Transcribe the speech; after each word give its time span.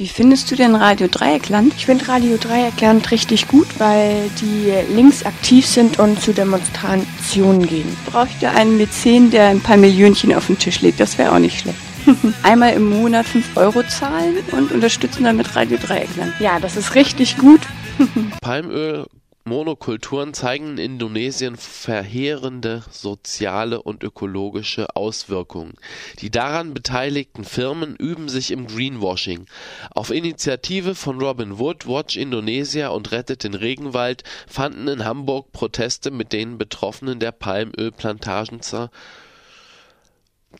Wie 0.00 0.08
findest 0.08 0.50
du 0.50 0.56
denn 0.56 0.76
Radio 0.76 1.08
Dreieckland? 1.08 1.74
Ich 1.76 1.84
finde 1.84 2.08
Radio 2.08 2.38
Dreieckland 2.38 3.10
richtig 3.10 3.48
gut, 3.48 3.66
weil 3.76 4.30
die 4.40 4.72
Links 4.94 5.26
aktiv 5.26 5.66
sind 5.66 5.98
und 5.98 6.22
zu 6.22 6.32
Demonstrationen 6.32 7.66
gehen. 7.66 7.94
Braucht 8.06 8.40
ihr 8.40 8.50
einen 8.50 8.78
Mäzen, 8.78 9.30
der 9.30 9.48
ein 9.48 9.60
paar 9.60 9.76
Millionchen 9.76 10.32
auf 10.32 10.46
den 10.46 10.58
Tisch 10.58 10.80
legt? 10.80 11.00
Das 11.00 11.18
wäre 11.18 11.32
auch 11.32 11.38
nicht 11.38 11.60
schlecht. 11.60 11.76
Einmal 12.42 12.72
im 12.72 12.88
Monat 12.88 13.26
5 13.26 13.58
Euro 13.58 13.82
zahlen 13.82 14.38
und 14.52 14.72
unterstützen 14.72 15.24
damit 15.24 15.54
Radio 15.54 15.76
Dreieckland. 15.76 16.32
Ja, 16.40 16.58
das 16.58 16.78
ist 16.78 16.94
richtig 16.94 17.36
gut. 17.36 17.60
Palmöl 18.40 19.04
Monokulturen 19.50 20.32
zeigen 20.32 20.78
in 20.78 20.92
Indonesien 20.92 21.56
verheerende 21.56 22.84
soziale 22.88 23.82
und 23.82 24.04
ökologische 24.04 24.94
Auswirkungen. 24.94 25.74
Die 26.20 26.30
daran 26.30 26.72
beteiligten 26.72 27.42
Firmen 27.42 27.96
üben 27.96 28.28
sich 28.28 28.52
im 28.52 28.68
Greenwashing. 28.68 29.46
Auf 29.90 30.12
Initiative 30.12 30.94
von 30.94 31.20
Robin 31.20 31.58
Wood, 31.58 31.88
Watch 31.88 32.16
Indonesia 32.16 32.90
und 32.90 33.10
Rettet 33.10 33.42
den 33.42 33.54
Regenwald 33.54 34.22
fanden 34.46 34.86
in 34.86 35.04
Hamburg 35.04 35.50
Proteste 35.50 36.12
mit 36.12 36.32
den 36.32 36.56
Betroffenen 36.56 37.18
der 37.18 37.32
Palmölplantagen 37.32 38.60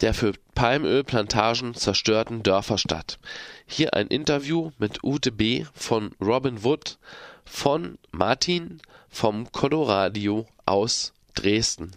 der 0.00 0.14
für 0.14 0.32
Palmölplantagen 0.56 1.74
zerstörten 1.74 2.42
Dörfer 2.42 2.78
statt. 2.78 3.20
Hier 3.66 3.94
ein 3.94 4.08
Interview 4.08 4.72
mit 4.78 5.04
Ute 5.04 5.30
B. 5.30 5.64
von 5.74 6.10
Robin 6.20 6.64
Wood 6.64 6.98
von 7.50 7.98
Martin 8.12 8.80
vom 9.10 9.50
Coloradio 9.52 10.46
aus 10.64 11.12
Dresden. 11.34 11.90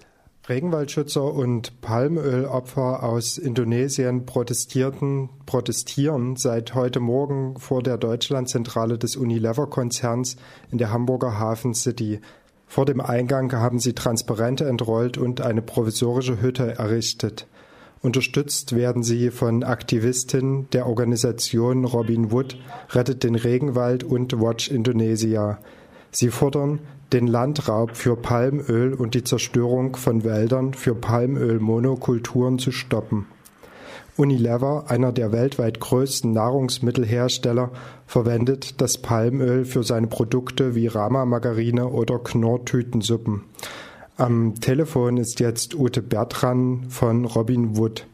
Regenwaldschützer 0.50 1.24
und 1.24 1.80
Palmölopfer 1.80 3.04
aus 3.04 3.38
Indonesien 3.38 4.26
protestierten, 4.26 5.30
protestieren 5.46 6.36
seit 6.36 6.76
heute 6.76 7.00
Morgen 7.00 7.58
vor 7.60 7.82
der 7.82 7.98
Deutschlandzentrale 7.98 8.98
des 8.98 9.16
Unilever-Konzerns 9.16 10.36
in 10.70 10.80
der 10.80 10.92
Hamburger 10.92 11.40
Hafen 11.40 11.74
City. 11.74 12.20
Vor 12.68 12.86
dem 12.86 13.00
Eingang 13.00 13.54
haben 13.54 13.80
sie 13.80 13.94
Transparente 13.94 14.66
entrollt 14.66 15.18
und 15.18 15.40
eine 15.40 15.62
provisorische 15.62 16.42
Hütte 16.42 16.78
errichtet. 16.78 17.48
Unterstützt 18.04 18.76
werden 18.76 19.02
sie 19.02 19.32
von 19.32 19.64
Aktivistinnen 19.64 20.70
der 20.74 20.88
Organisation 20.88 21.86
Robin 21.86 22.32
Wood, 22.32 22.58
Rettet 22.90 23.24
den 23.24 23.36
Regenwald 23.36 24.04
und 24.04 24.42
Watch 24.42 24.70
Indonesia. 24.70 25.58
Sie 26.12 26.30
fordern, 26.30 26.80
den 27.14 27.28
Landraub 27.28 27.96
für 27.96 28.18
Palmöl 28.18 28.94
und 28.94 29.14
die 29.14 29.24
Zerstörung 29.24 29.96
von 29.96 30.26
Wäldern 30.26 30.74
für 30.74 30.96
Palmölmonokulturen 30.96 32.60
zu 32.60 32.74
stoppen. 32.74 33.26
Unilever, 34.18 34.86
einer 34.90 35.14
der 35.14 35.32
weltweit 35.32 35.80
größten 35.80 36.34
Nahrungsmittelhersteller, 36.34 37.72
verwendet 38.06 38.82
das 38.82 38.98
Palmöl 38.98 39.64
für 39.64 39.84
seine 39.84 40.08
Produkte 40.08 40.76
wie 40.76 40.88
Rama-Margarine 40.88 41.88
oder 41.88 42.20
Knorr-Tütensuppen. 42.20 43.46
Am 44.18 44.54
Telefon 44.62 45.18
ist 45.18 45.40
jetzt 45.40 45.74
Ute 45.74 46.04
Bertran 46.04 46.86
von 46.90 47.26
Robin 47.26 47.78
Wood. 47.78 48.06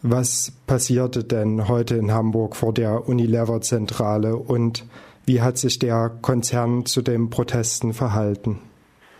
Was 0.00 0.52
passierte 0.68 1.24
denn 1.24 1.66
heute 1.66 1.96
in 1.96 2.12
Hamburg 2.12 2.54
vor 2.54 2.72
der 2.72 3.08
Unilever-Zentrale 3.08 4.36
und 4.36 4.84
wie 5.26 5.42
hat 5.42 5.58
sich 5.58 5.80
der 5.80 6.12
Konzern 6.22 6.86
zu 6.86 7.02
den 7.02 7.28
Protesten 7.28 7.92
verhalten? 7.92 8.60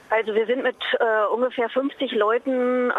Also 0.09 0.33
wir 0.37 0.47
sind 0.47 0.63
mit 0.63 0.77
äh, 1.01 1.35
ungefähr 1.35 1.69
50 1.69 2.13
Leuten 2.13 2.91
äh, 2.91 2.95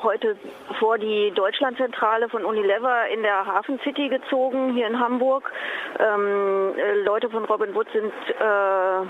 heute 0.00 0.36
vor 0.78 0.98
die 0.98 1.32
Deutschlandzentrale 1.34 2.28
von 2.28 2.44
Unilever 2.44 3.08
in 3.12 3.22
der 3.22 3.44
Hafen 3.44 3.80
City 3.82 4.08
gezogen, 4.08 4.74
hier 4.74 4.86
in 4.86 5.00
Hamburg. 5.00 5.50
Ähm, 5.98 6.74
äh, 6.78 7.02
Leute 7.02 7.28
von 7.28 7.44
Robin 7.46 7.74
Wood 7.74 7.88
sind 7.92 8.12
äh, 8.38 9.06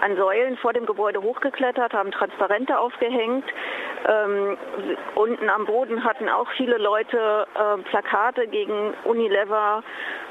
an 0.00 0.16
Säulen 0.16 0.56
vor 0.58 0.72
dem 0.72 0.86
Gebäude 0.86 1.22
hochgeklettert, 1.22 1.92
haben 1.92 2.10
Transparente 2.10 2.78
aufgehängt. 2.78 3.44
Ähm, 4.08 4.56
unten 5.14 5.48
am 5.48 5.66
Boden 5.66 6.04
hatten 6.04 6.28
auch 6.28 6.48
viele 6.56 6.78
Leute 6.78 7.46
äh, 7.54 7.82
Plakate 7.82 8.46
gegen 8.48 8.94
Unilever 9.04 9.82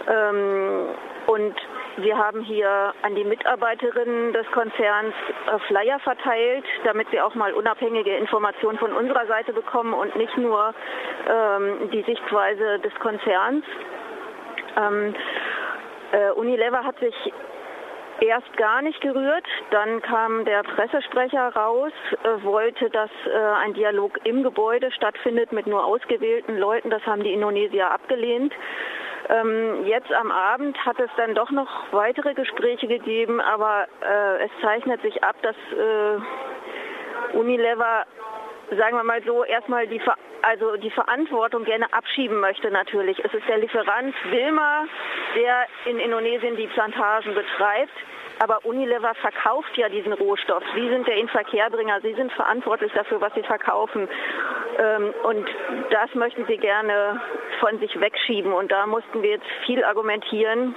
ähm, 0.07 0.87
und 1.27 1.55
wir 1.97 2.17
haben 2.17 2.41
hier 2.41 2.93
an 3.01 3.15
die 3.15 3.23
Mitarbeiterinnen 3.23 4.33
des 4.33 4.47
Konzerns 4.51 5.13
äh, 5.45 5.59
Flyer 5.67 5.99
verteilt, 5.99 6.65
damit 6.83 7.07
sie 7.11 7.21
auch 7.21 7.35
mal 7.35 7.53
unabhängige 7.53 8.15
Informationen 8.17 8.79
von 8.79 8.93
unserer 8.93 9.27
Seite 9.27 9.53
bekommen 9.53 9.93
und 9.93 10.15
nicht 10.15 10.35
nur 10.37 10.73
ähm, 11.29 11.89
die 11.91 12.01
Sichtweise 12.03 12.79
des 12.79 12.93
Konzerns. 12.95 13.65
Ähm, 14.77 15.15
äh, 16.11 16.31
Unilever 16.31 16.83
hat 16.83 16.97
sich 16.99 17.13
erst 18.21 18.55
gar 18.57 18.81
nicht 18.81 19.01
gerührt. 19.01 19.45
Dann 19.71 20.01
kam 20.01 20.45
der 20.45 20.63
Pressesprecher 20.63 21.49
raus, 21.55 21.91
äh, 22.23 22.43
wollte, 22.43 22.89
dass 22.89 23.09
äh, 23.25 23.37
ein 23.63 23.73
Dialog 23.73 24.19
im 24.25 24.43
Gebäude 24.43 24.91
stattfindet 24.91 25.51
mit 25.51 25.67
nur 25.67 25.85
ausgewählten 25.85 26.57
Leuten. 26.57 26.89
Das 26.89 27.05
haben 27.05 27.23
die 27.23 27.33
Indonesier 27.33 27.91
abgelehnt. 27.91 28.53
Ähm, 29.29 29.85
jetzt 29.85 30.11
am 30.11 30.31
Abend 30.31 30.77
hat 30.85 30.99
es 30.99 31.09
dann 31.17 31.35
doch 31.35 31.51
noch 31.51 31.69
weitere 31.91 32.33
Gespräche 32.33 32.87
gegeben, 32.87 33.39
aber 33.39 33.87
äh, 34.01 34.45
es 34.45 34.51
zeichnet 34.61 35.01
sich 35.03 35.23
ab, 35.23 35.35
dass 35.43 35.55
äh, 35.55 37.37
Unilever, 37.37 38.05
sagen 38.77 38.97
wir 38.97 39.03
mal 39.03 39.21
so, 39.23 39.43
erstmal 39.43 39.87
die, 39.87 39.99
Ver 39.99 40.15
also 40.41 40.77
die 40.77 40.91
Verantwortung 40.91 41.65
gerne 41.65 41.91
abschieben 41.91 42.39
möchte 42.39 42.71
natürlich. 42.71 43.19
Es 43.23 43.33
ist 43.33 43.47
der 43.47 43.57
Lieferant 43.57 44.15
Wilma, 44.31 44.85
der 45.35 45.65
in 45.85 45.99
Indonesien 45.99 46.55
die 46.55 46.67
Plantagen 46.67 47.33
betreibt. 47.33 47.93
Aber 48.41 48.63
Unilever 48.63 49.13
verkauft 49.15 49.75
ja 49.75 49.89
diesen 49.89 50.13
Rohstoff. 50.13 50.63
Sie 50.73 50.87
sind 50.87 51.05
der 51.07 51.17
Inverkehrbringer. 51.17 51.99
Sie 52.01 52.13
sind 52.13 52.31
verantwortlich 52.31 52.91
dafür, 52.93 53.19
was 53.19 53.33
Sie 53.33 53.43
verkaufen. 53.43 54.07
Ähm, 54.77 55.13
und 55.23 55.45
das 55.89 56.13
möchten 56.15 56.45
Sie 56.45 56.57
gerne 56.57 57.19
von 57.59 57.77
sich 57.79 57.99
wegschieben. 57.99 58.53
Und 58.53 58.71
da 58.71 58.87
mussten 58.87 59.21
wir 59.21 59.31
jetzt 59.31 59.47
viel 59.65 59.83
argumentieren. 59.83 60.73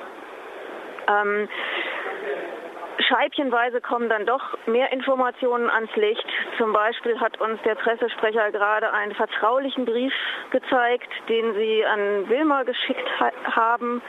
Scheibchenweise 2.98 3.80
kommen 3.80 4.08
dann 4.08 4.26
doch 4.26 4.42
mehr 4.66 4.92
Informationen 4.92 5.70
ans 5.70 5.94
Licht. 5.96 6.26
Zum 6.58 6.72
Beispiel 6.72 7.18
hat 7.20 7.40
uns 7.40 7.60
der 7.62 7.74
Pressesprecher 7.74 8.50
gerade 8.50 8.92
einen 8.92 9.14
vertraulichen 9.14 9.84
Brief 9.84 10.12
gezeigt, 10.50 11.08
den 11.28 11.54
sie 11.54 11.84
an 11.84 12.28
Wilma 12.28 12.62
geschickt 12.64 13.08
ha 13.20 13.30
haben 13.56 14.02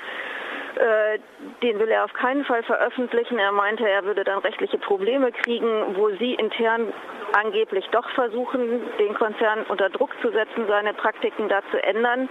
äh, 0.76 1.20
den 1.62 1.80
will 1.80 1.90
er 1.90 2.04
auf 2.04 2.14
keinen 2.14 2.46
Fall 2.46 2.64
veröffentlichen. 2.64 3.38
Er 3.38 3.52
meinte, 3.52 3.88
er 3.88 4.06
würde 4.06 4.24
dann 4.24 4.40
rechtliche 4.40 4.78
Probleme 4.80 5.32
kriegen, 5.32 5.96
wo 5.96 6.10
sie 6.18 6.34
intern 6.34 6.92
angeblich 7.34 7.86
doch 7.92 8.10
versuchen, 8.12 8.82
den 8.98 9.14
Konzern 9.14 9.64
unter 9.68 9.90
Druck 9.90 10.10
zu 10.22 10.32
setzen, 10.32 10.66
seine 10.68 10.94
Praktiken 10.94 11.50
da 11.50 11.62
zu 11.72 11.82
ändern. 11.82 12.30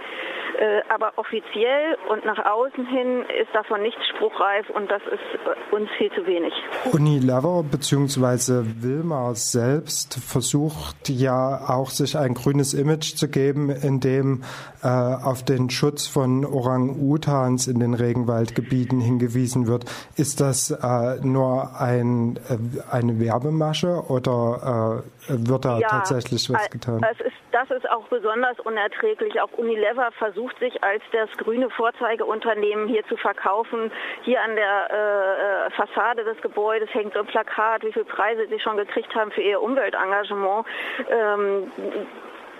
Äh, 0.59 0.81
aber 0.89 1.13
offiziell 1.17 1.97
und 2.09 2.25
nach 2.25 2.45
außen 2.45 2.85
hin 2.85 3.25
ist 3.41 3.53
davon 3.53 3.81
nichts 3.81 4.01
spruchreif 4.09 4.69
und 4.69 4.89
das 4.89 5.01
ist 5.03 5.71
uns 5.71 5.89
viel 5.97 6.11
zu 6.11 6.25
wenig. 6.25 6.53
Unilever 6.91 7.63
bzw. 7.63 8.63
Wilmar 8.81 9.35
selbst 9.35 10.19
versucht 10.19 11.09
ja 11.09 11.59
auch 11.67 11.89
sich 11.89 12.17
ein 12.17 12.35
grünes 12.35 12.73
Image 12.73 13.15
zu 13.15 13.29
geben, 13.29 13.69
indem 13.69 14.43
äh, 14.83 14.87
auf 14.87 15.43
den 15.43 15.69
Schutz 15.69 16.07
von 16.07 16.45
Orang-Utans 16.45 17.67
in 17.67 17.79
den 17.79 17.93
Regenwaldgebieten 17.93 18.99
hingewiesen 18.99 19.67
wird. 19.67 19.85
Ist 20.17 20.39
das 20.39 20.71
äh, 20.71 21.25
nur 21.25 21.79
ein, 21.79 22.37
äh, 22.49 22.57
eine 22.91 23.19
Werbemasche 23.19 24.03
oder 24.07 25.03
äh, 25.29 25.47
wird 25.47 25.65
da 25.65 25.79
ja, 25.79 25.87
tatsächlich 25.87 26.49
was 26.49 26.69
getan? 26.69 27.01
Es 27.11 27.19
ist, 27.25 27.37
das 27.51 27.69
ist 27.71 27.89
auch 27.89 28.07
besonders 28.09 28.59
unerträglich. 28.59 29.39
Auch 29.41 29.51
Unilever 29.57 30.11
versucht 30.17 30.42
sich 30.59 30.83
als 30.83 31.03
das 31.11 31.29
grüne 31.37 31.69
Vorzeigeunternehmen 31.69 32.87
hier 32.87 33.05
zu 33.07 33.17
verkaufen. 33.17 33.91
Hier 34.23 34.41
an 34.41 34.55
der 34.55 34.89
äh, 34.89 35.67
äh, 35.67 35.71
Fassade 35.71 36.23
des 36.23 36.41
Gebäudes 36.41 36.93
hängt 36.93 37.13
so 37.13 37.19
ein 37.19 37.25
Plakat, 37.25 37.83
wie 37.83 37.93
viele 37.93 38.05
Preise 38.05 38.47
sie 38.47 38.59
schon 38.59 38.77
gekriegt 38.77 39.13
haben 39.15 39.31
für 39.31 39.41
ihr 39.41 39.61
Umweltengagement. 39.61 40.65
Ähm, 41.09 41.71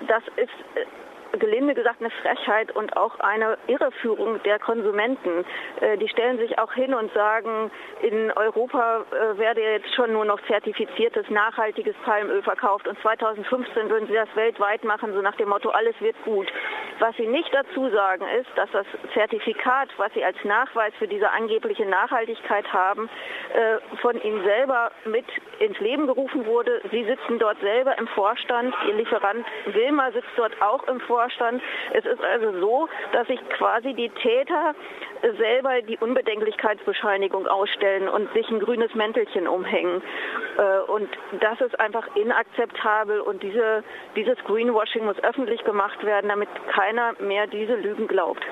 das 0.07 0.23
ist 0.35 0.51
gelinde 1.39 1.73
gesagt 1.73 1.99
eine 1.99 2.11
Frechheit 2.21 2.75
und 2.75 2.95
auch 2.95 3.19
eine 3.19 3.57
Irreführung 3.67 4.41
der 4.43 4.59
Konsumenten. 4.59 5.45
Äh, 5.81 5.97
die 5.97 6.07
stellen 6.07 6.37
sich 6.37 6.59
auch 6.59 6.73
hin 6.73 6.93
und 6.93 7.11
sagen, 7.13 7.71
in 8.01 8.31
Europa 8.31 9.03
äh, 9.11 9.37
werde 9.37 9.61
jetzt 9.61 9.93
schon 9.95 10.13
nur 10.13 10.25
noch 10.25 10.39
zertifiziertes, 10.47 11.29
nachhaltiges 11.29 11.95
Palmöl 12.05 12.43
verkauft 12.43 12.87
und 12.87 12.99
2015 13.01 13.89
würden 13.89 14.07
sie 14.07 14.13
das 14.13 14.29
weltweit 14.35 14.83
machen, 14.83 15.13
so 15.13 15.21
nach 15.21 15.35
dem 15.35 15.49
Motto, 15.49 15.69
alles 15.69 15.95
wird 15.99 16.15
gut. 16.23 16.47
Was 16.99 17.15
sie 17.17 17.27
nicht 17.27 17.53
dazu 17.53 17.89
sagen 17.89 18.25
ist, 18.39 18.49
dass 18.55 18.69
das 18.71 18.85
Zertifikat, 19.13 19.89
was 19.97 20.13
sie 20.13 20.23
als 20.23 20.37
Nachweis 20.43 20.93
für 20.99 21.07
diese 21.07 21.31
angebliche 21.31 21.85
Nachhaltigkeit 21.85 22.71
haben, 22.71 23.09
äh, 23.53 23.97
von 24.01 24.21
ihnen 24.21 24.43
selber 24.43 24.91
mit 25.05 25.25
ins 25.59 25.79
Leben 25.79 26.05
gerufen 26.05 26.45
wurde. 26.45 26.81
Sie 26.91 27.03
sitzen 27.05 27.39
dort 27.39 27.59
selber 27.61 27.97
im 27.97 28.07
Vorstand, 28.07 28.75
ihr 28.87 28.93
Lieferant 28.93 29.45
Wilma 29.65 30.11
sitzt 30.11 30.29
dort 30.35 30.61
auch 30.61 30.83
im 30.87 30.99
Vorstand 30.99 31.22
Vorstand. 31.23 31.61
Es 31.93 32.05
ist 32.05 32.21
also 32.21 32.59
so, 32.59 32.87
dass 33.13 33.27
sich 33.27 33.39
quasi 33.57 33.93
die 33.93 34.09
Täter 34.09 34.75
selber 35.37 35.81
die 35.81 35.97
Unbedenklichkeitsbescheinigung 35.97 37.47
ausstellen 37.47 38.09
und 38.09 38.31
sich 38.33 38.49
ein 38.49 38.59
grünes 38.59 38.93
Mäntelchen 38.93 39.47
umhängen. 39.47 40.01
Äh, 40.57 40.91
und 40.91 41.09
das 41.39 41.61
ist 41.61 41.79
einfach 41.79 42.07
inakzeptabel 42.15 43.21
und 43.21 43.41
diese, 43.41 43.83
dieses 44.15 44.37
Greenwashing 44.45 45.05
muss 45.05 45.17
öffentlich 45.23 45.63
gemacht 45.63 46.03
werden, 46.03 46.29
damit 46.29 46.49
keiner 46.73 47.13
mehr 47.21 47.47
diese 47.47 47.75
Lügen 47.75 48.07
glaubt. 48.07 48.43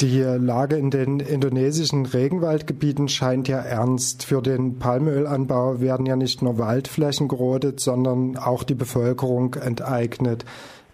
Die 0.00 0.20
Lage 0.20 0.76
in 0.76 0.90
den 0.90 1.20
indonesischen 1.20 2.04
Regenwaldgebieten 2.04 3.08
scheint 3.08 3.48
ja 3.48 3.60
ernst. 3.60 4.26
Für 4.26 4.42
den 4.42 4.78
Palmölanbau 4.78 5.80
werden 5.80 6.04
ja 6.04 6.16
nicht 6.16 6.42
nur 6.42 6.58
Waldflächen 6.58 7.28
gerodet, 7.28 7.80
sondern 7.80 8.36
auch 8.36 8.62
die 8.62 8.74
Bevölkerung 8.74 9.54
enteignet. 9.54 10.44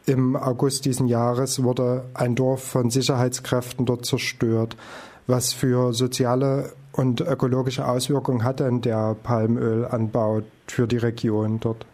Im 0.07 0.35
August 0.37 0.85
diesen 0.85 1.07
Jahres 1.07 1.63
wurde 1.63 2.05
ein 2.15 2.35
Dorf 2.35 2.65
von 2.65 2.91
Sicherheitskräften 2.91 3.87
dort 3.87 4.05
zerstört. 4.05 4.77
Was 5.29 5.53
für 5.53 5.93
soziale 5.93 6.73
und 6.93 7.21
ökologische 7.21 7.87
Auswirkungen 7.87 8.43
hat 8.43 8.61
denn 8.61 8.81
der 8.81 9.17
Palmölanbau 9.23 10.43
für 10.67 10.87
die 10.87 10.97
Region 10.97 11.61
dort? 11.61 11.87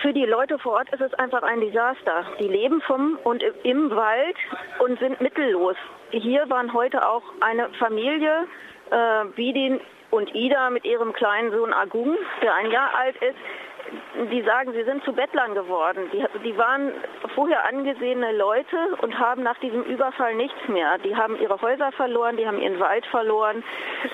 Für 0.00 0.12
die 0.12 0.24
Leute 0.24 0.58
vor 0.58 0.74
Ort 0.74 0.92
ist 0.92 1.02
es 1.02 1.12
einfach 1.14 1.42
ein 1.42 1.60
Desaster. 1.60 2.24
Die 2.38 2.48
leben 2.48 2.80
vom 2.86 3.18
und 3.24 3.42
im 3.64 3.90
Wald 3.90 4.36
und 4.78 4.98
sind 5.00 5.20
mittellos. 5.20 5.76
Hier 6.10 6.48
waren 6.48 6.72
heute 6.72 7.06
auch 7.06 7.22
eine 7.40 7.68
Familie, 7.78 8.44
äh, 8.90 9.24
Bidin 9.34 9.80
und 10.10 10.34
Ida 10.34 10.70
mit 10.70 10.84
ihrem 10.84 11.12
kleinen 11.12 11.50
Sohn 11.50 11.72
Agung, 11.72 12.16
der 12.42 12.54
ein 12.54 12.70
Jahr 12.70 12.94
alt 12.94 13.16
ist, 13.16 13.36
die 14.30 14.42
sagen, 14.42 14.72
sie 14.72 14.84
sind 14.84 15.04
zu 15.04 15.12
Bettlern 15.12 15.54
geworden. 15.54 16.10
Die, 16.12 16.24
die 16.44 16.56
waren 16.56 16.92
vorher 17.34 17.66
angesehene 17.66 18.32
Leute 18.32 18.76
und 19.00 19.18
haben 19.18 19.42
nach 19.42 19.58
diesem 19.58 19.82
Überfall 19.84 20.34
nichts 20.34 20.68
mehr. 20.68 20.98
Die 20.98 21.16
haben 21.16 21.38
ihre 21.40 21.60
Häuser 21.60 21.92
verloren, 21.92 22.36
die 22.36 22.46
haben 22.46 22.60
ihren 22.60 22.78
Wald 22.80 23.04
verloren 23.06 23.62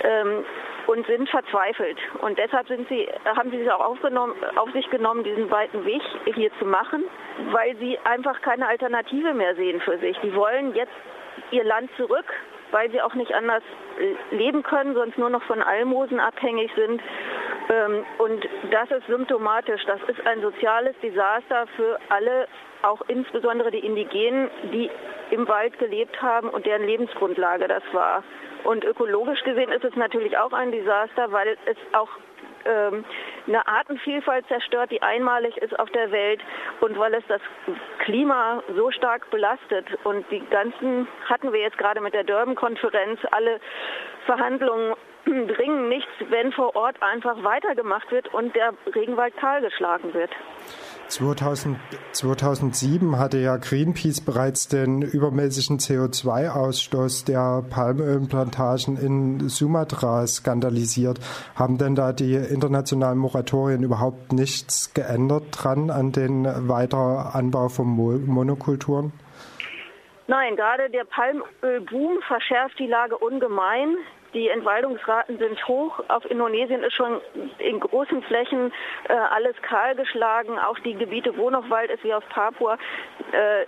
ähm, 0.03 0.45
und 0.87 1.07
sind 1.07 1.29
verzweifelt. 1.29 1.99
Und 2.21 2.39
deshalb 2.39 2.69
sind 2.69 2.89
sie, 2.89 3.09
haben 3.25 3.51
sie 3.51 3.59
sich 3.59 3.71
auch 3.71 3.81
auf 3.81 4.73
sich 4.73 4.89
genommen, 4.91 5.25
diesen 5.25 5.51
weiten 5.51 5.85
Weg 5.85 6.03
hier 6.35 6.51
zu 6.59 6.65
machen, 6.65 7.05
weil 7.51 7.77
sie 7.77 7.99
einfach 8.05 8.41
keine 8.41 8.67
Alternative 8.67 9.35
mehr 9.35 9.55
sehen 9.55 9.81
für 9.81 9.99
sich. 9.99 10.19
Die 10.21 10.35
wollen 10.35 10.75
jetzt 10.75 10.93
ihr 11.51 11.65
Land 11.65 11.91
zurück, 11.97 12.27
weil 12.71 12.91
sie 12.91 13.01
auch 13.01 13.15
nicht 13.15 13.35
anders 13.35 13.63
leben 14.31 14.63
können, 14.63 14.95
sonst 14.95 15.19
nur 15.19 15.31
noch 15.31 15.43
von 15.45 15.63
Almosen 15.63 16.21
abhängig 16.21 16.71
sind. 16.75 17.01
Ähm, 17.71 18.05
und 18.19 18.49
das 18.71 18.91
ist 18.91 19.07
symptomatisch. 19.07 19.85
Das 19.87 20.01
ist 20.09 20.27
ein 20.27 20.41
soziales 20.41 20.95
Desaster 21.03 21.67
für 21.77 21.99
alle, 22.09 22.49
auch 22.83 23.03
insbesondere 23.09 23.71
die 23.71 23.85
Indigenen, 23.85 24.51
die 24.73 24.91
im 25.31 25.49
Wald 25.49 25.79
gelebt 25.79 26.21
haben 26.23 26.49
und 26.49 26.65
deren 26.65 26.87
Lebensgrundlage 26.87 27.69
das 27.69 27.83
war. 27.93 28.23
Und 28.65 28.85
ökologisch 28.85 29.43
gesehen 29.45 29.71
ist 29.73 29.85
es 29.85 29.95
natürlich 29.97 30.37
auch 30.39 30.53
ein 30.53 30.73
Desaster, 30.73 31.31
weil 31.33 31.57
es 31.67 31.77
auch 31.93 32.09
ähm, 32.65 33.05
eine 33.47 33.67
Artenvielfalt 33.67 34.47
zerstört, 34.49 34.91
die 34.91 35.03
einmalig 35.03 35.57
ist 35.59 35.79
auf 35.79 35.91
der 35.91 36.11
Welt 36.11 36.41
und 36.81 36.99
weil 36.99 37.15
es 37.15 37.25
das 37.29 37.41
Klima 38.01 38.63
so 38.77 38.91
stark 38.91 39.31
belastet. 39.31 39.87
Und 40.05 40.31
die 40.31 40.41
ganzen, 40.51 41.07
hatten 41.27 41.53
wir 41.53 41.61
jetzt 41.61 41.79
gerade 41.79 42.01
mit 42.01 42.15
der 42.15 42.25
Durban-Konferenz, 42.25 43.21
alle 43.31 43.61
Verhandlungen 44.27 44.95
bringen 45.29 45.89
nichts, 45.89 46.11
wenn 46.29 46.53
vor 46.53 46.75
Ort 46.77 47.03
einfach 47.03 47.43
weitergemacht 47.43 48.11
wird 48.11 48.33
und 48.33 48.55
der 48.55 48.73
Regenwald 48.95 49.37
kahlgeschlagen 49.37 50.15
wird. 50.15 50.31
2000, 51.09 51.79
2007 52.13 53.19
hatte 53.19 53.39
ja 53.39 53.57
Greenpeace 53.57 54.21
bereits 54.21 54.69
den 54.69 55.01
übermäßigen 55.01 55.79
CO2-Ausstoß 55.79 57.25
der 57.27 57.65
Palmölplantagen 57.71 58.99
in 58.99 59.49
Sumatra 59.49 60.27
skandalisiert. 60.27 61.19
Haben 61.55 61.79
denn 61.79 61.95
da 61.95 62.13
die 62.13 62.35
internationalen 62.35 63.19
Moratorien 63.19 63.83
überhaupt 63.83 64.33
nichts 64.33 64.93
geändert 64.93 65.45
dran 65.53 65.91
an 65.91 66.13
den 66.13 66.45
weiteren 66.69 67.27
Anbau 67.33 67.69
von 67.69 67.87
Monokulturen? 67.87 69.13
Nein, 70.27 70.57
gerade 70.57 70.91
der 70.91 71.05
Palmölboom 71.05 72.21
verschärft 72.27 72.79
die 72.79 72.87
Lage 72.87 73.17
ungemein. 73.17 73.97
Die 74.35 74.49
Entwaldungsraten 74.49 75.39
sind 75.39 75.67
hoch. 75.67 76.01
Auf 76.09 76.31
Indonesien 76.31 76.83
ist 76.83 76.95
schon 76.95 77.21
in 77.59 77.81
großen 77.81 78.23
Flächen 78.23 78.73
äh, 79.09 79.13
alles 79.13 79.57
kahl 79.63 79.95
geschlagen. 79.95 80.59
Auch 80.59 80.79
die 80.81 80.95
Gebiete, 80.95 81.37
wo 81.37 81.51
noch 81.51 81.71
Wald 81.71 81.91
ist, 81.91 82.05
wie 82.05 82.13
auf 82.13 82.29
Papua. 82.29 82.77
Äh, 83.33 83.65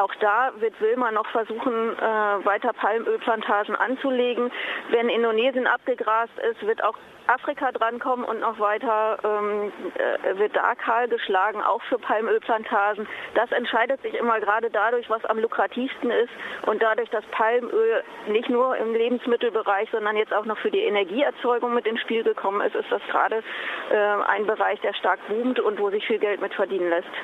auch 0.00 0.14
da 0.20 0.52
wird 0.58 0.80
Wilma 0.80 1.12
noch 1.12 1.26
versuchen, 1.28 1.96
äh, 1.96 2.44
weiter 2.44 2.72
Palmölplantagen 2.72 3.76
anzulegen. 3.76 4.50
Wenn 4.90 5.08
Indonesien 5.08 5.66
abgegrast 5.66 6.32
ist, 6.50 6.66
wird 6.66 6.82
auch 6.82 6.96
Afrika 7.26 7.72
drankommen 7.72 8.24
und 8.24 8.40
noch 8.40 8.58
weiter 8.58 9.18
ähm, 9.24 9.72
äh, 9.94 10.38
wird 10.38 10.54
da 10.54 10.74
kahl 10.74 11.08
geschlagen, 11.08 11.62
auch 11.62 11.82
für 11.84 11.98
Palmölplantagen. 11.98 13.06
Das 13.34 13.50
entscheidet 13.52 14.02
sich 14.02 14.14
immer 14.14 14.40
gerade 14.40 14.70
dadurch, 14.70 15.08
was 15.08 15.24
am 15.24 15.38
lukrativsten 15.38 16.10
ist 16.10 16.32
und 16.66 16.82
dadurch, 16.82 17.08
dass 17.10 17.24
Palmöl 17.26 18.02
nicht 18.28 18.50
nur 18.50 18.76
im 18.76 18.92
Lebensmittelbereich, 18.92 19.90
sondern 19.94 20.16
jetzt 20.16 20.34
auch 20.34 20.44
noch 20.44 20.58
für 20.58 20.72
die 20.72 20.80
Energieerzeugung 20.80 21.72
mit 21.72 21.86
ins 21.86 22.00
Spiel 22.00 22.24
gekommen 22.24 22.60
ist, 22.60 22.74
ist 22.74 22.90
das 22.90 23.02
gerade 23.10 23.42
äh, 23.90 23.96
ein 24.26 24.44
Bereich, 24.46 24.80
der 24.80 24.92
stark 24.94 25.20
boomt 25.28 25.60
und 25.60 25.78
wo 25.78 25.90
sich 25.90 26.04
viel 26.04 26.18
Geld 26.18 26.40
mit 26.40 26.52
verdienen 26.52 26.90
lässt. 26.90 27.14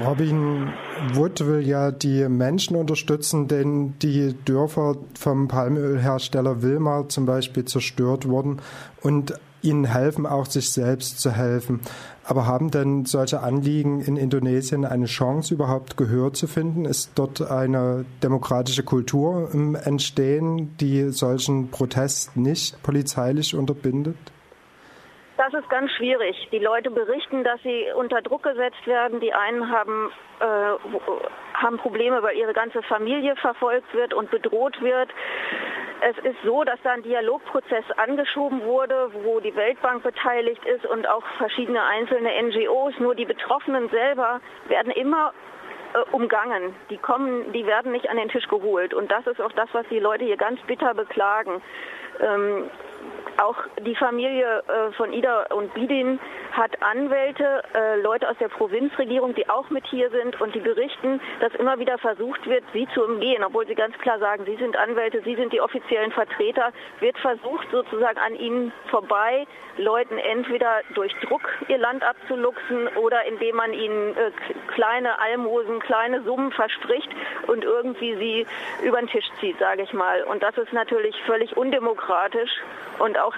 Robin 0.00 0.72
Wood 1.12 1.46
will 1.46 1.60
ja 1.60 1.90
die 1.90 2.26
Menschen 2.26 2.76
unterstützen, 2.76 3.46
denn 3.46 3.98
die 4.00 4.34
Dörfer 4.46 4.96
vom 5.18 5.48
Palmölhersteller 5.48 6.62
Wilmar 6.62 7.10
zum 7.10 7.26
Beispiel 7.26 7.66
zerstört 7.66 8.26
wurden 8.26 8.62
und 9.02 9.34
ihnen 9.62 9.84
helfen, 9.84 10.26
auch 10.26 10.46
sich 10.46 10.70
selbst 10.70 11.20
zu 11.20 11.30
helfen. 11.30 11.80
Aber 12.24 12.46
haben 12.46 12.70
denn 12.70 13.04
solche 13.04 13.40
Anliegen 13.40 14.00
in 14.00 14.16
Indonesien 14.16 14.84
eine 14.84 15.06
Chance, 15.06 15.54
überhaupt 15.54 15.96
Gehör 15.96 16.32
zu 16.32 16.46
finden? 16.46 16.84
Ist 16.84 17.18
dort 17.18 17.42
eine 17.50 18.04
demokratische 18.22 18.84
Kultur 18.84 19.50
im 19.52 19.74
Entstehen, 19.74 20.76
die 20.78 21.08
solchen 21.08 21.70
Protest 21.70 22.36
nicht 22.36 22.80
polizeilich 22.82 23.54
unterbindet? 23.56 24.16
Das 25.36 25.52
ist 25.54 25.68
ganz 25.70 25.90
schwierig. 25.92 26.36
Die 26.52 26.60
Leute 26.60 26.90
berichten, 26.90 27.42
dass 27.42 27.60
sie 27.62 27.86
unter 27.96 28.22
Druck 28.22 28.44
gesetzt 28.44 28.86
werden. 28.86 29.18
Die 29.18 29.32
einen 29.32 29.68
haben, 29.68 30.12
äh, 30.38 31.54
haben 31.54 31.78
Probleme, 31.78 32.22
weil 32.22 32.36
ihre 32.36 32.52
ganze 32.52 32.80
Familie 32.82 33.34
verfolgt 33.36 33.92
wird 33.92 34.14
und 34.14 34.30
bedroht 34.30 34.80
wird. 34.80 35.10
Es 36.04 36.18
ist 36.24 36.36
so, 36.44 36.64
dass 36.64 36.80
da 36.82 36.90
ein 36.90 37.02
Dialogprozess 37.04 37.84
angeschoben 37.96 38.64
wurde, 38.64 39.10
wo 39.22 39.38
die 39.38 39.54
Weltbank 39.54 40.02
beteiligt 40.02 40.64
ist 40.64 40.84
und 40.84 41.08
auch 41.08 41.22
verschiedene 41.38 41.80
einzelne 41.84 42.30
NGOs. 42.42 42.98
Nur 42.98 43.14
die 43.14 43.24
Betroffenen 43.24 43.88
selber 43.88 44.40
werden 44.66 44.90
immer 44.90 45.32
äh, 45.94 45.98
umgangen. 46.10 46.74
Die 46.90 46.98
kommen, 46.98 47.52
die 47.52 47.66
werden 47.66 47.92
nicht 47.92 48.10
an 48.10 48.16
den 48.16 48.28
Tisch 48.30 48.48
geholt. 48.48 48.94
Und 48.94 49.12
das 49.12 49.28
ist 49.28 49.40
auch 49.40 49.52
das, 49.52 49.68
was 49.72 49.86
die 49.90 50.00
Leute 50.00 50.24
hier 50.24 50.36
ganz 50.36 50.60
bitter 50.62 50.92
beklagen. 50.92 51.62
Ähm, 52.20 52.68
auch 53.38 53.56
die 53.80 53.94
Familie 53.94 54.62
äh, 54.68 54.92
von 54.92 55.12
Ida 55.12 55.46
und 55.54 55.72
Bidin 55.74 56.18
hat 56.52 56.82
Anwälte, 56.82 57.62
äh, 57.74 58.00
Leute 58.00 58.28
aus 58.28 58.36
der 58.38 58.48
Provinzregierung, 58.48 59.34
die 59.34 59.48
auch 59.48 59.70
mit 59.70 59.86
hier 59.86 60.10
sind 60.10 60.40
und 60.40 60.54
die 60.54 60.60
berichten, 60.60 61.20
dass 61.40 61.54
immer 61.54 61.78
wieder 61.78 61.98
versucht 61.98 62.46
wird, 62.46 62.64
sie 62.72 62.86
zu 62.94 63.02
umgehen, 63.04 63.42
obwohl 63.42 63.66
sie 63.66 63.74
ganz 63.74 63.96
klar 63.98 64.18
sagen, 64.18 64.44
sie 64.44 64.56
sind 64.56 64.76
Anwälte, 64.76 65.22
sie 65.24 65.34
sind 65.34 65.52
die 65.52 65.60
offiziellen 65.60 66.12
Vertreter, 66.12 66.72
wird 67.00 67.16
versucht 67.18 67.68
sozusagen 67.70 68.18
an 68.18 68.34
ihnen 68.36 68.72
vorbei, 68.90 69.46
Leuten 69.78 70.18
entweder 70.18 70.82
durch 70.94 71.14
Druck 71.22 71.48
ihr 71.68 71.78
Land 71.78 72.02
abzuluxen 72.04 72.88
oder 72.96 73.24
indem 73.24 73.56
man 73.56 73.72
ihnen 73.72 74.16
äh, 74.16 74.30
kleine 74.74 75.18
Almosen, 75.18 75.80
kleine 75.80 76.22
Summen 76.22 76.52
verspricht 76.52 77.08
und 77.46 77.64
irgendwie 77.64 78.14
sie 78.16 78.46
über 78.86 78.98
den 78.98 79.08
Tisch 79.08 79.26
zieht, 79.40 79.58
sage 79.58 79.82
ich 79.82 79.92
mal. 79.94 80.22
Und 80.24 80.42
das 80.42 80.56
ist 80.58 80.72
natürlich 80.72 81.16
völlig 81.24 81.56
undemokratisch 81.56 82.50
und 83.02 83.18
auch 83.18 83.34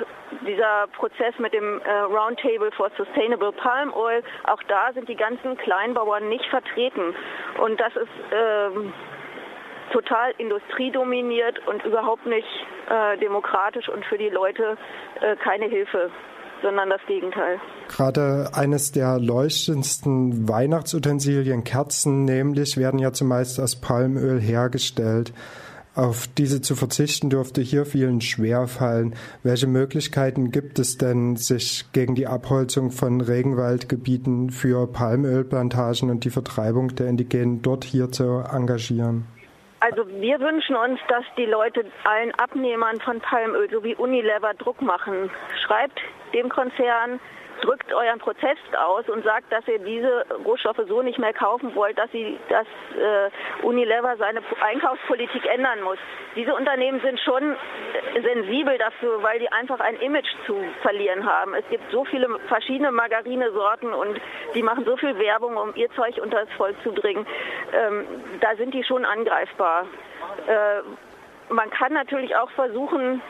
dieser 0.47 0.87
Prozess 0.89 1.33
mit 1.39 1.55
dem 1.55 1.81
äh, 1.81 1.91
Roundtable 2.01 2.71
for 2.73 2.91
Sustainable 2.99 3.53
Palm 3.53 3.95
Oil, 3.95 4.23
auch 4.45 4.63
da 4.69 4.93
sind 4.93 5.09
die 5.09 5.17
ganzen 5.17 5.57
Kleinbauern 5.57 6.29
nicht 6.29 6.45
vertreten. 6.51 7.15
Und 7.63 7.81
das 7.81 7.97
ist 7.97 8.13
ähm, 8.31 8.93
total 9.91 10.33
industriedominiert 10.37 11.67
und 11.67 11.83
überhaupt 11.85 12.27
nicht 12.27 12.47
äh, 12.91 13.17
demokratisch 13.19 13.89
und 13.89 14.05
für 14.05 14.19
die 14.19 14.29
Leute 14.29 14.77
äh, 15.21 15.37
keine 15.37 15.67
Hilfe 15.67 16.11
sondern 16.63 16.89
das 16.89 17.01
Gegenteil. 17.07 17.61
Gerade 17.89 18.49
eines 18.55 18.91
der 18.91 19.19
leuchtendsten 19.19 20.49
Weihnachtsutensilien, 20.49 21.63
Kerzen 21.63 22.25
nämlich, 22.25 22.79
werden 22.79 22.99
ja 22.99 23.13
zumeist 23.13 23.61
aus 23.61 23.77
Palmöl 23.77 24.41
hergestellt. 24.41 25.35
Auf 25.97 26.27
diese 26.27 26.61
zu 26.61 26.75
verzichten 26.75 27.31
dürfte 27.31 27.61
hier 27.61 27.87
vielen 27.87 28.21
schwer 28.21 28.67
fallen. 28.67 29.15
Welche 29.45 29.69
Möglichkeiten 29.69 30.51
gibt 30.51 30.81
es 30.81 30.99
denn, 30.99 31.37
sich 31.37 31.85
gegen 31.93 32.17
die 32.17 32.27
Abholzung 32.27 32.91
von 32.91 33.21
Regenwaldgebieten 33.21 34.51
für 34.51 34.89
Palmölplantagen 34.89 36.11
und 36.11 36.25
die 36.25 36.31
Vertreibung 36.31 36.97
der 36.97 37.07
Indigenen 37.07 37.63
dort 37.63 37.85
hier 37.85 38.11
zu 38.11 38.43
engagieren? 38.53 39.27
Also 39.79 40.09
wir 40.09 40.41
wünschen 40.41 40.75
uns, 40.75 40.99
dass 41.09 41.25
die 41.37 41.45
Leute 41.45 41.85
allen 42.05 42.33
Abnehmern 42.33 43.01
von 43.01 43.21
Palmöl 43.21 43.71
sowie 43.71 43.95
Unilever 43.95 44.55
Druck 44.55 44.83
machen. 44.83 45.31
Schreibt 45.65 46.01
dem 46.33 46.49
Konzern, 46.49 47.21
drückt 47.65 47.93
euren 47.93 48.19
Prozess 48.19 48.59
aus 48.79 49.09
und 49.09 49.25
sagt, 49.25 49.51
dass 49.51 49.67
ihr 49.67 49.79
diese 49.79 50.27
Rohstoffe 50.45 50.81
so 50.87 51.03
nicht 51.03 51.19
mehr 51.19 51.33
kaufen 51.33 51.75
wollt, 51.75 51.97
dass, 51.97 52.11
sie, 52.13 52.39
dass 52.49 52.67
äh, 52.95 53.65
Unilever 53.65 54.17
seine 54.19 54.43
Einkaufspolitik 54.61 55.47
ändern 55.47 55.83
muss. 55.83 55.99
Diese 56.37 56.55
Unternehmen 56.55 57.01
sind 57.01 57.19
schon 57.21 57.57
sensibel 58.23 58.77
dafür, 58.77 59.23
weil 59.23 59.39
die 59.39 59.51
einfach 59.51 59.81
ein 59.81 59.97
Image 59.97 60.29
zu 60.47 60.63
verlieren 60.83 61.25
haben. 61.25 61.55
Es 61.55 61.65
gibt 61.71 61.91
so 61.91 62.05
viele 62.05 62.29
verschiedene 62.49 62.93
Margarinesorten 62.93 63.93
und 63.95 64.21
die 64.55 64.63
machen 64.63 64.85
so 64.85 64.97
viel 64.97 65.19
Werbung, 65.19 65.57
um 65.57 65.75
ihr 65.75 65.91
Zeug 65.93 66.19
unter 66.23 66.45
das 66.45 66.53
Volk 66.57 66.77
zu 66.83 66.93
bringen. 66.93 67.27
Ähm, 67.73 68.05
da 68.41 68.57
sind 68.57 68.75
die 68.75 68.85
schon 68.85 69.05
angreifbar. 69.05 69.87
Äh, 70.47 71.53
man 71.53 71.71
kann 71.71 71.93
natürlich 71.93 72.37
auch 72.37 72.51
versuchen, 72.51 73.23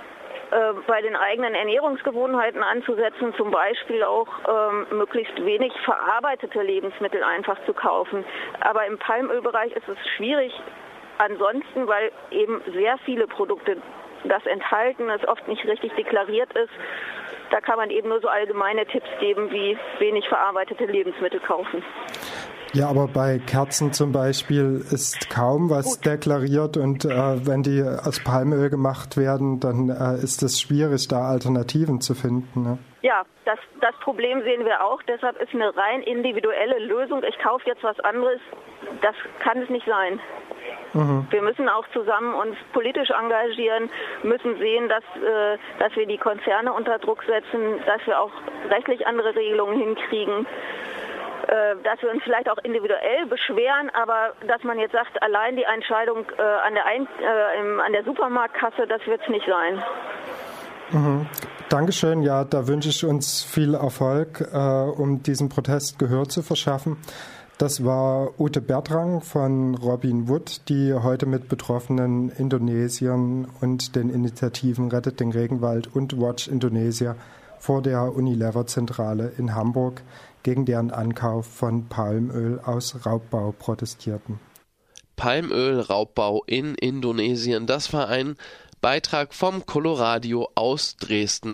äh, 0.55 0.73
bei 0.87 1.03
den 1.03 1.17
eigenen 1.17 1.57
Ernährungsgewohnheiten 1.57 2.63
anzusetzen, 2.63 3.35
zum 3.37 3.51
Beispiel 3.51 4.05
auch 4.05 4.29
ähm, 4.49 4.87
möglichst 4.97 5.45
wenig 5.45 5.73
verarbeitete 5.85 6.63
Lebensmittel 6.63 7.25
einfach 7.25 7.57
zu 7.67 7.75
kaufen. 7.75 8.25
Aber 8.61 8.87
im 8.87 8.97
Palmölbereich 8.99 9.73
ist 9.73 9.89
es 9.89 9.99
schwierig 10.17 10.53
ansonsten, 11.19 11.89
weil 11.89 12.13
eben 12.31 12.63
sehr 12.73 12.99
viele 12.99 13.27
Produkte 13.27 13.79
das 14.23 14.47
enthalten, 14.47 15.11
es 15.11 15.27
oft 15.27 15.49
nicht 15.49 15.67
richtig 15.67 15.93
deklariert 15.95 16.53
ist. 16.53 16.73
Da 17.51 17.61
kann 17.61 17.77
man 17.77 17.91
eben 17.91 18.09
nur 18.09 18.21
so 18.21 18.29
allgemeine 18.29 18.87
Tipps 18.87 19.09
geben, 19.19 19.51
wie 19.51 19.77
wenig 19.99 20.29
verarbeitete 20.29 20.87
Lebensmittel 20.87 21.41
kaufen. 21.41 21.83
Ja, 22.75 22.89
aber 22.89 23.07
bei 23.07 23.39
Kerzen 23.39 23.93
zum 23.93 24.11
Beispiel 24.11 24.85
ist 24.91 25.31
kaum 25.31 25.71
was 25.71 25.97
Gut. 25.97 26.07
deklariert 26.07 26.77
und 26.77 27.05
äh, 27.05 27.47
wenn 27.47 27.63
die 27.63 27.81
aus 27.83 28.23
Palmöl 28.25 28.69
gemacht 28.69 29.17
werden, 29.17 29.61
dann 29.61 29.91
äh, 29.91 30.21
ist 30.21 30.43
es 30.43 30.61
schwierig, 30.61 31.07
da 31.07 31.29
Alternativen 31.29 32.01
zu 32.01 32.15
finden. 32.15 32.63
Ne? 32.63 32.79
Ja, 33.03 33.23
das, 33.45 33.61
das 33.81 33.95
Problem 34.01 34.43
sehen 34.43 34.65
wir 34.65 34.85
auch. 34.85 35.01
Deshalb 35.05 35.41
ist 35.41 35.55
eine 35.55 35.77
rein 35.77 36.03
individuelle 36.03 36.81
Lösung, 36.81 37.23
ich 37.23 37.39
kaufe 37.39 37.65
jetzt 37.67 37.85
was 37.85 38.01
anderes, 38.01 38.41
das 39.03 39.15
kann 39.39 39.63
es 39.63 39.71
nicht 39.71 39.87
sein. 39.87 40.19
Mhm. 40.95 41.27
Wir 41.31 41.43
müssen 41.43 41.69
auch 41.69 41.87
zusammen 41.93 42.35
uns 42.35 42.57
politisch 42.73 43.11
engagieren, 43.11 43.89
müssen 44.25 44.59
sehen, 44.59 44.89
dass, 44.89 45.05
äh, 45.23 45.59
dass 45.79 45.95
wir 45.95 46.07
die 46.07 46.19
Konzerne 46.19 46.73
unter 46.73 46.99
Druck 46.99 47.23
setzen, 47.25 47.81
dass 47.87 48.05
wir 48.07 48.19
auch 48.21 48.33
rechtlich 48.69 49.07
andere 49.07 49.35
Regelungen 49.35 49.79
hinkriegen. 49.79 50.47
Äh, 51.49 51.77
dass 51.83 52.01
wir 52.01 52.11
uns 52.11 52.23
vielleicht 52.23 52.49
auch 52.49 52.59
individuell 52.63 53.27
beschweren, 53.29 53.91
aber 53.93 54.33
dass 54.47 54.63
man 54.65 54.79
jetzt 54.79 54.93
sagt, 54.93 55.23
allein 55.23 55.57
die 55.57 55.65
Entscheidung 55.65 56.25
äh, 56.39 56.43
an, 56.43 56.75
der 56.75 56.87
Ein 56.87 57.07
äh, 57.21 57.83
an 57.85 57.93
der 57.93 58.05
Supermarktkasse, 58.05 58.87
das 58.89 59.05
wird 59.07 59.21
es 59.23 59.29
nicht 59.29 59.47
sein. 59.47 59.83
Mhm. 60.91 61.27
Dankeschön. 61.69 62.23
Ja, 62.23 62.45
da 62.45 62.67
wünsche 62.67 62.89
ich 62.89 63.05
uns 63.05 63.43
viel 63.43 63.75
Erfolg, 63.75 64.41
äh, 64.53 64.57
um 64.57 65.23
diesem 65.23 65.49
Protest 65.49 65.99
Gehör 65.99 66.29
zu 66.29 66.43
verschaffen. 66.43 66.97
Das 67.59 67.85
war 67.85 68.41
Ute 68.41 68.61
Bertrang 68.61 69.21
von 69.21 69.75
Robin 69.75 70.29
Wood, 70.29 70.69
die 70.69 70.95
heute 70.95 71.27
mit 71.27 71.49
betroffenen 71.49 72.31
Indonesiern 72.31 73.47
und 73.61 73.97
den 73.97 74.11
Initiativen 74.11 74.89
Rettet 74.89 75.21
den 75.21 75.31
Regenwald 75.31 75.95
und 75.95 76.21
Watch 76.21 76.49
Indonesia 76.49 77.17
vor 77.59 77.81
der 77.81 78.15
Unilever-Zentrale 78.15 79.33
in 79.39 79.55
Hamburg 79.55 80.03
gegen 80.45 80.65
deren 80.65 80.93
Ankauf 80.93 81.47
von 81.47 81.89
Palmöl 81.89 82.61
aus 82.61 83.05
Raubbau 83.05 83.53
protestierten. 83.59 84.39
Palmölraubbau 85.17 86.45
in 86.47 86.77
Indonesien, 86.77 87.67
das 87.67 87.93
war 87.93 88.09
ein 88.09 88.37
Beitrag 88.81 89.35
vom 89.35 89.67
Coloradio 89.67 90.49
aus 90.55 90.97
Dresden. 90.97 91.53